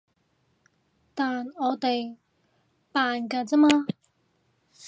[1.13, 2.17] 但我哋
[2.91, 3.69] 扮㗎咋嘛